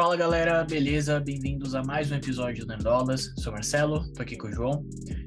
[0.00, 1.20] Fala galera, beleza?
[1.20, 3.34] Bem-vindos a mais um episódio do Nerdolas.
[3.36, 4.82] Sou Marcelo, tô aqui com o João.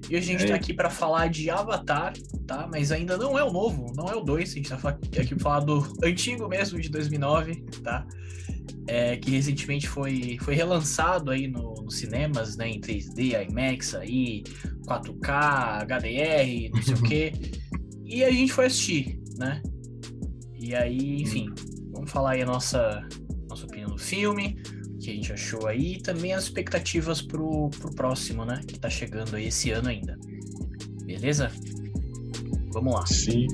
[0.10, 2.14] E hoje a gente tá aqui para falar de Avatar,
[2.48, 2.68] tá?
[2.72, 5.44] Mas ainda não é o novo, não é o 2, a gente tá aqui pra
[5.44, 8.04] falar do antigo mesmo, de 2009, tá?
[8.88, 12.68] É, que recentemente foi, foi relançado aí no, nos cinemas, né?
[12.70, 14.42] Em 3D, IMAX aí,
[14.88, 17.34] 4K, HDR, não sei o quê.
[18.04, 19.62] E a gente foi assistir, né?
[20.60, 21.54] E aí, enfim,
[21.92, 23.08] vamos falar aí a nossa
[23.54, 24.58] nossa opinião do filme,
[24.96, 28.62] o que a gente achou aí, e também as expectativas pro, pro próximo, né?
[28.68, 30.18] Que tá chegando aí esse ano ainda.
[31.06, 31.52] Beleza?
[32.72, 33.06] Vamos lá.
[33.06, 33.48] Sim.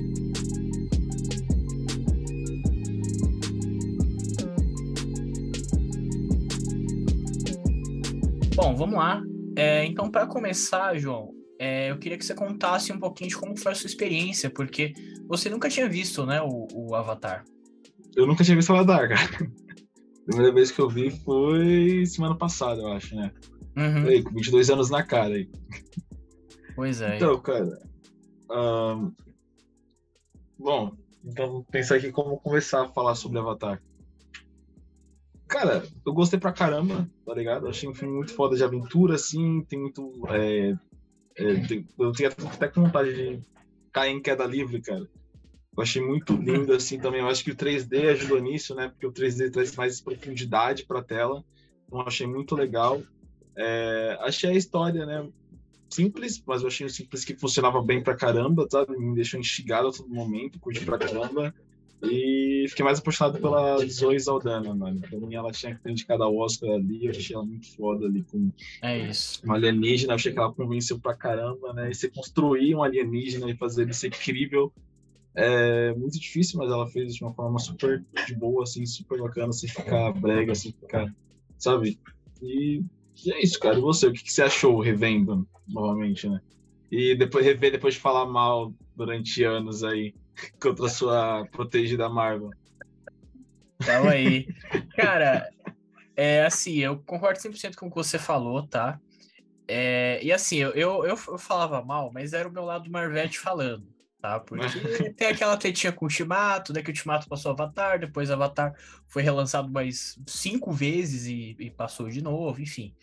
[8.54, 9.22] Bom, vamos lá.
[9.56, 13.56] É, então, para começar, João, é, eu queria que você contasse um pouquinho de como
[13.56, 14.92] foi a sua experiência, porque
[15.26, 17.44] você nunca tinha visto, né, o, o Avatar.
[18.16, 19.50] Eu nunca tinha visto o Avatar, cara.
[20.30, 23.32] A primeira vez que eu vi foi semana passada, eu acho, né?
[23.76, 24.06] Uhum.
[24.06, 25.50] Aí, com 22 anos na cara aí.
[26.76, 27.16] Pois é.
[27.16, 27.82] Então, cara.
[28.48, 29.12] Um...
[30.56, 30.92] Bom,
[31.24, 33.82] então pensar aqui como começar a falar sobre Avatar.
[35.48, 37.66] Cara, eu gostei pra caramba, tá ligado?
[37.66, 40.12] achei um filme muito foda de aventura, assim, tem muito.
[40.28, 40.76] É,
[41.36, 43.42] é, tem, eu tinha até com vontade de
[43.92, 45.08] cair em queda livre, cara.
[45.76, 47.20] Eu achei muito lindo assim também.
[47.20, 48.88] Eu acho que o 3D ajudou nisso, né?
[48.88, 51.44] Porque o 3D traz mais profundidade para a tela.
[51.86, 53.02] Então eu achei muito legal.
[53.56, 55.28] É, achei a história, né?
[55.88, 58.96] Simples, mas eu achei simples que funcionava bem pra caramba, sabe?
[58.96, 61.54] Me deixou instigado a todo momento, curti pra caramba.
[62.02, 65.00] E fiquei mais apaixonado pela Zoe Saldana, mano.
[65.00, 67.04] Pra mim, ela tinha que ter indicado a Oscar ali.
[67.04, 68.50] Eu achei ela muito foda ali com
[68.82, 69.40] é isso.
[69.44, 70.12] uma alienígena.
[70.12, 71.90] Eu achei que ela convenceu pra caramba, né?
[71.90, 74.72] E você construir um alienígena e fazer ele ser crível
[75.34, 79.52] é muito difícil, mas ela fez de uma forma super de boa, assim, super bacana,
[79.52, 81.12] sem ficar brega, sem ficar,
[81.56, 82.00] sabe?
[82.42, 82.82] E,
[83.24, 83.78] e é isso, cara.
[83.78, 86.40] E você, o que, que você achou revendo novamente, né?
[86.90, 90.14] E depois rever depois de falar mal durante anos aí
[90.60, 92.50] contra a sua protegida Marvel.
[93.84, 94.48] Calma aí.
[94.96, 95.48] Cara,
[96.16, 99.00] é assim, eu concordo 100% com o que você falou, tá?
[99.68, 103.86] É, e assim, eu, eu, eu, falava mal, mas era o meu lado Marvete falando
[104.20, 104.38] tá?
[104.38, 104.64] Porque
[105.16, 106.82] tem aquela tetinha com o Ultimato, né?
[106.82, 108.74] Que o Ultimato passou Avatar, depois Avatar
[109.06, 112.94] foi relançado mais cinco vezes e, e passou de novo, enfim.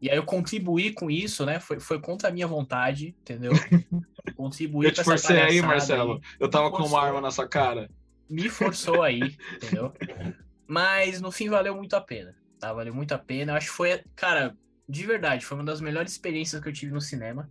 [0.00, 1.58] E aí eu contribuí com isso, né?
[1.58, 3.52] Foi, foi contra a minha vontade, entendeu?
[4.36, 6.14] Contribuí Eu te forcei aí, Marcelo.
[6.14, 6.20] Aí.
[6.38, 7.90] Eu tava com uma arma na sua cara.
[8.28, 9.92] Me forçou aí, entendeu?
[10.68, 12.72] Mas no fim valeu muito a pena, tá?
[12.72, 13.52] Valeu muito a pena.
[13.52, 14.56] Eu acho que foi, cara,
[14.88, 17.50] de verdade, foi uma das melhores experiências que eu tive no cinema.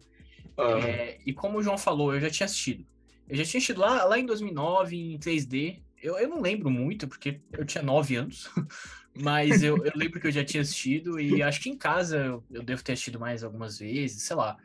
[0.57, 0.77] Uhum.
[0.77, 2.85] É, e como o João falou, eu já tinha assistido.
[3.29, 5.81] Eu já tinha assistido lá, lá em 2009, em 3D.
[6.01, 8.49] Eu, eu não lembro muito, porque eu tinha 9 anos.
[9.21, 11.19] Mas eu, eu lembro que eu já tinha assistido.
[11.19, 14.57] E acho que em casa eu, eu devo ter assistido mais algumas vezes, sei lá.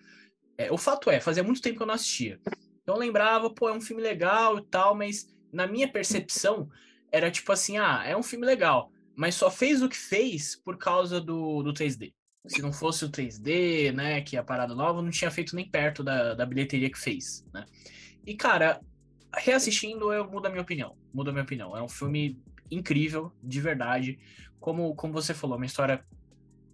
[0.56, 2.40] É, o fato é, fazia muito tempo que eu não assistia.
[2.82, 6.68] Então eu lembrava, pô, é um filme legal e tal, mas na minha percepção
[7.10, 10.76] era tipo assim, ah, é um filme legal, mas só fez o que fez por
[10.76, 12.12] causa do, do 3D.
[12.46, 15.68] Se não fosse o 3D, né, que é a parada nova, não tinha feito nem
[15.68, 17.64] perto da, da bilheteria que fez, né?
[18.26, 18.80] E, cara,
[19.36, 20.96] reassistindo, eu mudo a minha opinião.
[21.12, 21.76] Muda a minha opinião.
[21.76, 22.40] É um filme
[22.70, 24.18] incrível, de verdade.
[24.58, 26.04] Como, como você falou, uma história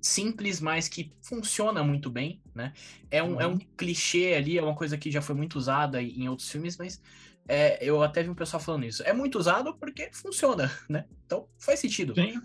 [0.00, 2.72] simples, mas que funciona muito bem, né?
[3.10, 3.41] É um, uhum.
[3.41, 3.59] é um uhum.
[3.77, 7.03] clichê ali, é uma coisa que já foi muito usada em outros filmes, mas
[7.47, 9.03] é, eu até vi um pessoal falando isso.
[9.03, 11.05] É muito usado porque funciona, né?
[11.27, 12.15] Então faz sentido.
[12.15, 12.41] Sim.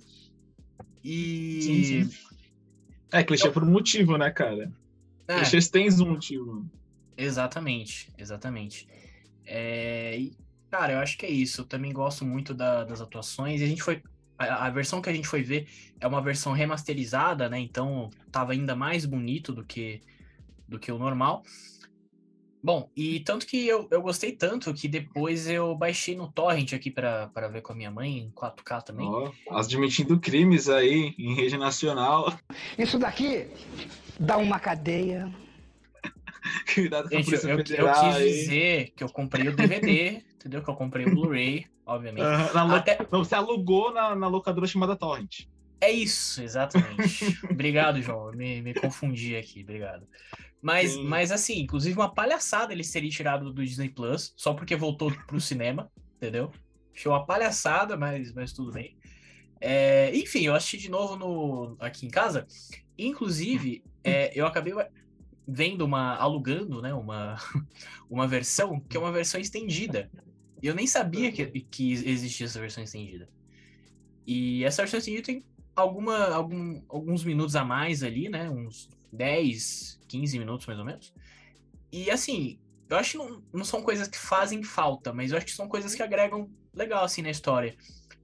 [1.03, 1.61] E.
[1.61, 2.17] Sim, sim.
[3.11, 4.71] É, clichê por um motivo, né, cara?
[5.27, 5.35] É.
[5.37, 6.69] Clichês têm um motivo.
[7.17, 8.87] Exatamente, exatamente.
[9.45, 10.37] É, e,
[10.69, 11.61] cara, eu acho que é isso.
[11.61, 13.61] Eu também gosto muito da, das atuações.
[13.61, 14.01] E a gente foi.
[14.37, 15.67] A, a, versão que a gente foi ver
[15.99, 17.59] é uma versão remasterizada, né?
[17.59, 20.01] Então tava ainda mais bonito do que,
[20.67, 21.43] do que o normal.
[22.61, 26.89] Bom, e tanto que eu, eu gostei tanto que depois eu baixei no Torrent aqui
[26.89, 29.07] para ver com a minha mãe, em 4K também.
[29.07, 32.33] Oh, admitindo crimes aí em rede nacional.
[32.75, 33.47] Isso daqui
[34.19, 35.31] dá uma cadeia.
[36.75, 40.61] Cuidado com Gente, a eu, eu, eu quis dizer que eu comprei o DVD, entendeu?
[40.61, 42.23] Que eu comprei o Blu-ray, obviamente.
[42.23, 42.97] Uh, Até...
[43.09, 45.47] Você alugou na, na locadora chamada Torrent.
[45.79, 47.37] É isso, exatamente.
[47.49, 48.27] obrigado, João.
[48.27, 50.07] Eu me, me confundi aqui, obrigado.
[50.61, 55.11] Mas, mas assim, inclusive uma palhaçada eles terem tirado do Disney Plus, só porque voltou
[55.27, 56.51] pro cinema, entendeu?
[56.93, 58.97] Achei uma palhaçada, mas, mas tudo bem.
[59.61, 62.47] É, enfim, eu assisti de novo no, aqui em casa.
[62.97, 64.73] Inclusive, é, eu acabei
[65.47, 67.35] vendo uma alugando, né, uma
[68.09, 70.09] uma versão que é uma versão estendida.
[70.61, 73.29] E eu nem sabia que, que existia essa versão estendida.
[74.25, 75.45] E essa versão estendida tem
[75.75, 78.49] alguma, algum, alguns minutos a mais ali, né?
[78.49, 81.13] Uns 10, 15 minutos mais ou menos.
[81.91, 82.59] E assim,
[82.89, 85.67] eu acho que não, não são coisas que fazem falta, mas eu acho que são
[85.67, 87.75] coisas que agregam legal assim na história.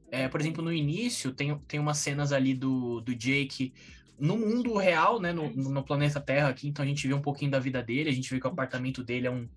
[0.09, 3.73] É, por exemplo, no início tem, tem umas cenas ali do, do Jake
[4.21, 5.33] no mundo real, né?
[5.33, 8.13] No, no planeta Terra aqui, então a gente vê um pouquinho da vida dele, a
[8.13, 9.49] gente vê que o apartamento dele é um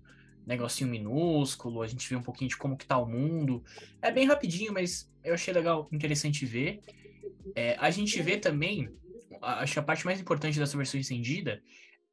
[0.45, 3.63] negocinho minúsculo, a gente vê um pouquinho de como que tá o mundo.
[4.01, 6.81] É bem rapidinho, mas eu achei legal, interessante ver.
[7.55, 8.89] É, a gente vê também,
[9.39, 11.61] acho que a parte mais importante dessa versão estendida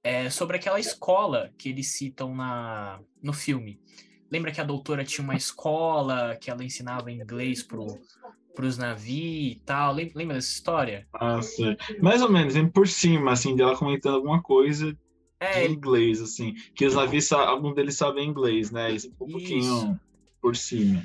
[0.05, 3.81] é sobre aquela escola que eles citam na, no filme.
[4.31, 7.99] Lembra que a doutora tinha uma escola que ela ensinava inglês pro,
[8.55, 9.95] pros navios e tal?
[9.95, 11.07] Lembra, dessa história?
[11.13, 11.77] Ah, sim.
[12.01, 14.97] Mais ou menos, por cima, assim, dela comentando alguma coisa
[15.41, 16.55] é, em inglês, assim.
[16.75, 18.93] Que os navios, algum deles sabem inglês, né?
[18.93, 20.01] Isso um pouquinho Isso.
[20.41, 21.03] por cima.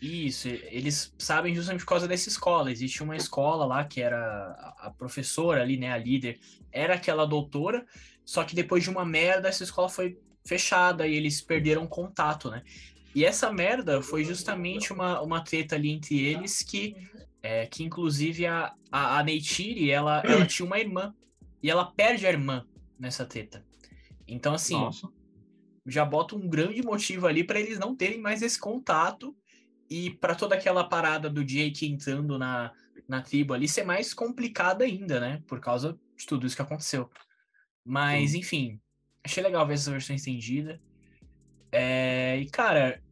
[0.00, 2.70] Isso, eles sabem justamente por causa dessa escola.
[2.70, 6.38] Existe uma escola lá que era a professora ali, né, a líder,
[6.70, 7.84] era aquela doutora,
[8.24, 10.16] só que depois de uma merda, essa escola foi
[10.46, 12.62] fechada e eles perderam contato, né?
[13.14, 16.94] E essa merda foi justamente uma, uma treta ali entre eles que,
[17.42, 21.14] é, que inclusive a, a, a Neytiri, ela, ela tinha uma irmã
[21.62, 22.66] e ela perde a irmã
[22.98, 23.64] nessa treta.
[24.26, 25.08] Então, assim, Nossa.
[25.86, 29.34] já bota um grande motivo ali para eles não terem mais esse contato
[29.90, 32.72] e para toda aquela parada do Jake entrando na,
[33.08, 35.42] na tribo ali ser mais complicada ainda, né?
[35.46, 37.10] Por causa de tudo isso que aconteceu.
[37.84, 38.38] Mas, Sim.
[38.38, 38.80] enfim,
[39.24, 40.78] achei legal ver essa versão estendida.
[41.72, 43.02] É, e, cara,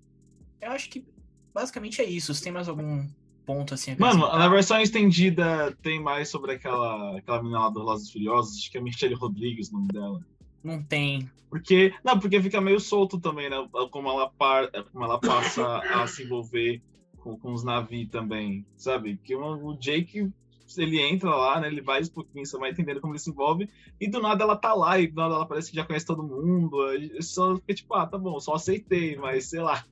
[0.60, 1.04] eu acho que
[1.52, 2.42] basicamente é isso.
[2.42, 3.06] Tem mais algum
[3.44, 3.96] ponto assim?
[3.98, 8.70] Mano, na versão estendida tem mais sobre aquela, aquela menina lá do Velozes Furiosos, acho
[8.70, 10.20] que é Michelle Rodrigues o nome dela.
[10.62, 11.30] Não tem.
[11.48, 13.56] Porque, não, porque fica meio solto também, né?
[13.90, 16.82] Como ela, par, como ela passa a se envolver
[17.18, 19.18] com, com os navios também, sabe?
[19.22, 20.28] Que o Jake,
[20.76, 21.68] ele entra lá, né?
[21.68, 23.68] Ele vai um pouquinho, você vai entendendo como ele se envolve,
[24.00, 26.22] e do nada ela tá lá, e do nada ela parece que já conhece todo
[26.22, 26.78] mundo.
[27.20, 29.84] Só fica tipo, ah, tá bom, só aceitei, mas sei lá.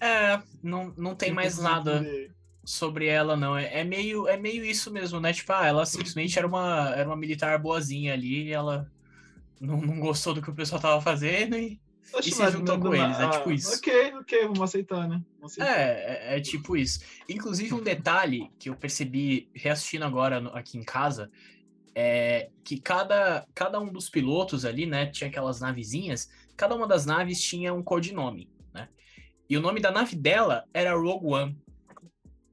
[0.00, 2.04] É, não, não tem mais nada
[2.64, 3.56] sobre ela, não.
[3.56, 5.32] É, é, meio, é meio isso mesmo, né?
[5.32, 8.90] Tipo, ah, ela simplesmente era uma, era uma militar boazinha ali, ela
[9.60, 11.80] não, não gostou do que o pessoal tava fazendo e,
[12.18, 13.18] e se juntou com eles.
[13.18, 13.76] É tipo isso.
[13.76, 15.22] Ok, ok, vamos aceitar, né?
[15.36, 15.78] Vamos aceitar.
[15.78, 17.00] É, é, é, tipo isso.
[17.28, 21.30] Inclusive, um detalhe que eu percebi reassistindo agora aqui em casa
[21.94, 27.04] é que cada, cada um dos pilotos ali, né, tinha aquelas navezinhas, cada uma das
[27.04, 28.88] naves tinha um codinome, né?
[29.48, 31.58] E o nome da nave dela era Rogue One.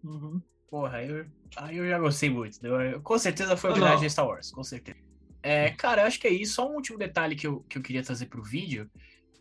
[0.03, 0.41] Uhum.
[0.69, 1.25] Porra, eu,
[1.55, 2.65] aí eu já gostei muito.
[2.65, 4.99] Eu, com certeza foi homenagem a Star Wars, com certeza.
[5.41, 6.55] É, cara, acho que é isso.
[6.55, 8.89] Só um último detalhe que eu, que eu queria trazer pro vídeo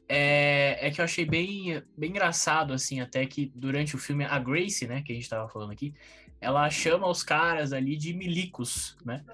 [0.09, 4.39] é, é que eu achei bem, bem engraçado, assim, até que durante o filme, a
[4.39, 5.95] Grace, né, que a gente tava falando aqui,
[6.41, 9.25] ela chama os caras ali de milicos, né?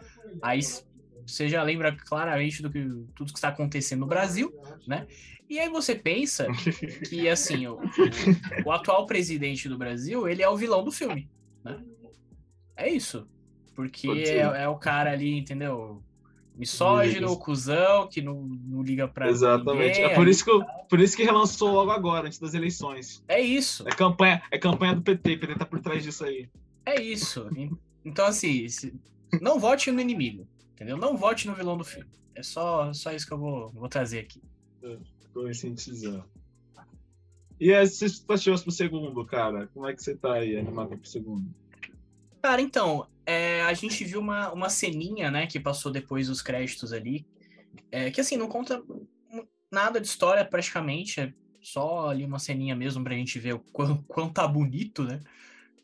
[0.43, 0.61] Aí
[1.27, 2.83] você já lembra claramente do que
[3.15, 4.53] tudo que está acontecendo no Brasil,
[4.87, 5.07] né?
[5.49, 6.47] E aí você pensa
[7.09, 7.79] que, assim, o,
[8.65, 11.29] o, atual presidente do Brasil, ele é o vilão do filme,
[11.63, 11.83] né?
[12.77, 13.29] É isso.
[13.75, 16.03] Porque é, é, o cara ali, entendeu?
[16.55, 19.99] Misógino, cuzão, que não, não liga pra Exatamente.
[19.99, 23.23] Ninguém, é por isso, que eu, por isso que relançou logo agora, antes das eleições.
[23.29, 23.87] É isso.
[23.89, 26.49] É campanha, é campanha do PT, o PT tá por trás disso aí.
[26.87, 27.49] É isso.
[28.05, 28.67] Então, assim,
[29.41, 30.97] não vote no inimigo, entendeu?
[30.97, 32.11] Não vote no vilão do filme.
[32.35, 34.43] É só, só isso que eu vou, vou trazer aqui.
[34.83, 34.97] É,
[35.33, 36.27] conscientizar.
[37.59, 39.69] E as expectativas pro segundo, cara?
[39.73, 41.49] Como é que você tá aí animado pro segundo?
[42.45, 46.93] Cara, então, é, a gente viu uma, uma ceninha, né, que passou depois dos créditos
[46.93, 47.27] ali,
[47.91, 48.85] é, que assim, não conta
[49.73, 51.33] nada de história praticamente, é
[51.63, 55.21] só ali uma ceninha mesmo pra gente ver o quão, quão tá bonito, né?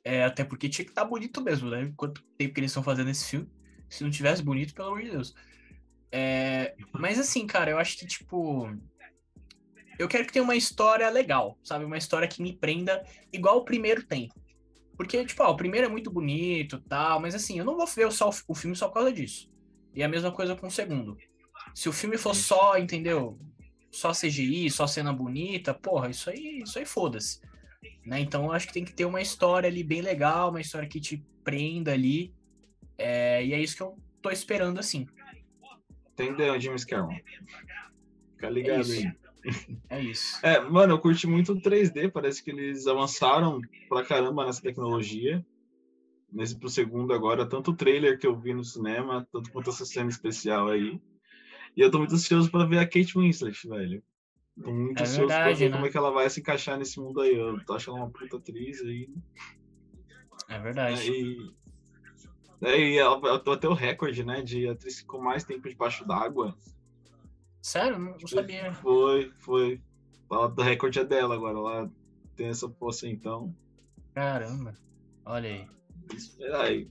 [0.05, 1.91] É, até porque tinha que estar tá bonito mesmo, né?
[1.97, 3.49] Quanto tempo que eles estão fazendo esse filme.
[3.89, 5.35] Se não tivesse bonito, pelo amor de Deus.
[6.13, 8.71] É, mas assim, cara, eu acho que, tipo.
[9.99, 11.87] Eu quero que tenha uma história legal, sabe?
[11.87, 13.03] Uma história que me prenda,
[13.33, 14.29] igual o primeiro tem.
[15.01, 18.13] Porque, tipo, ó, o primeiro é muito bonito tal, mas assim, eu não vou ver
[18.13, 19.51] só o filme só por causa disso.
[19.95, 21.17] E a mesma coisa com o segundo.
[21.75, 23.39] Se o filme for só, entendeu?
[23.91, 27.41] Só CGI, só cena bonita, porra, isso aí, isso aí foda-se.
[28.05, 28.21] Né?
[28.21, 31.01] Então eu acho que tem que ter uma história ali bem legal, uma história que
[31.01, 32.35] te prenda ali.
[32.99, 35.07] É, e é isso que eu tô esperando, assim.
[36.13, 37.19] Entendeu, James Cameron?
[38.33, 39.13] Fica ligado é aí.
[39.89, 40.39] É isso.
[40.43, 45.45] É, mano, eu curti muito o 3D, parece que eles avançaram pra caramba nessa tecnologia.
[46.33, 49.85] Nesse pro segundo agora, tanto o trailer que eu vi no cinema, tanto quanto essa
[49.85, 51.01] cena especial aí.
[51.77, 54.03] E eu tô muito ansioso pra ver a Kate Winslet, velho.
[54.63, 55.77] Tô muito é ansioso verdade, pra ver né?
[55.77, 57.35] como é que ela vai se encaixar nesse mundo aí.
[57.35, 59.09] Eu tô achando uma puta atriz aí.
[60.49, 61.01] É verdade.
[61.01, 61.61] É, e...
[62.63, 64.43] É, e ela bateu até o recorde, né?
[64.43, 66.57] De atriz com mais tempo debaixo d'água.
[67.63, 67.99] Sério?
[67.99, 68.73] Não, não sabia.
[68.75, 69.81] Foi, foi.
[70.29, 71.59] O recorde é dela agora.
[71.59, 71.91] Ela
[72.37, 73.55] tem essa poça então.
[74.15, 74.75] Caramba.
[75.25, 75.67] Olha aí.
[76.15, 76.89] Espera aí.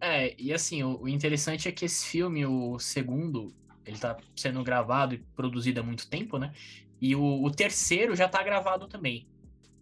[0.00, 3.52] É, e assim, o, o, interessante é que esse filme, o segundo,
[3.84, 6.52] ele tá sendo gravado e produzido há muito tempo, né?
[7.00, 9.26] E o, o terceiro já tá gravado também.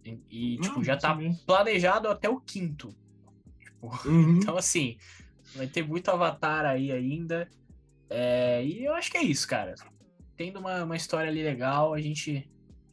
[0.05, 2.95] E, e tipo, já tá planejado até o quinto.
[3.59, 4.38] Tipo, uhum.
[4.38, 4.97] Então, assim,
[5.55, 7.49] vai ter muito avatar aí ainda.
[8.09, 9.75] É, e eu acho que é isso, cara.
[10.37, 12.49] Tendo uma, uma história ali legal, a gente,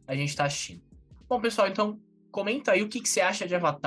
[0.08, 0.82] a gente tá assistindo.
[1.28, 2.00] Bom, pessoal, então
[2.32, 3.82] comenta aí o que, que você acha de Avatar.